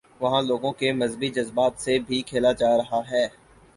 [0.21, 3.25] وہاں لوگوں کے مذہبی جذبات سے بھی کھیلاجا رہا ہے۔